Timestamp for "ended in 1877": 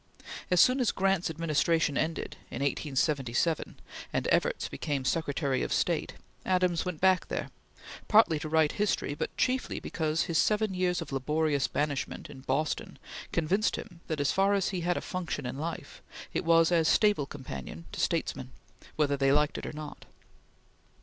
1.95-3.79